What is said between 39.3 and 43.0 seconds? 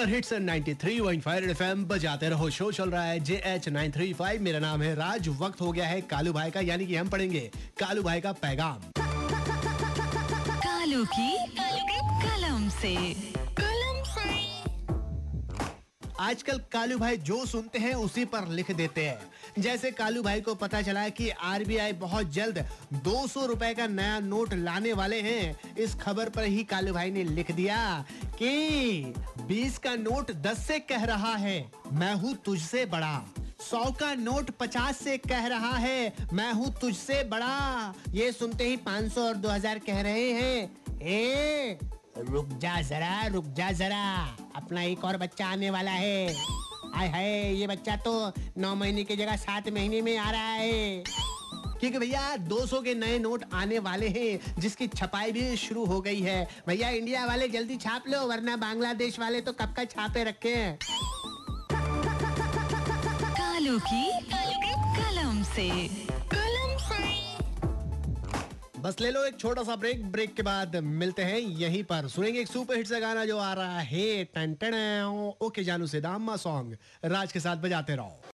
दो हज़ार कह रहे हैं। ए रुक जा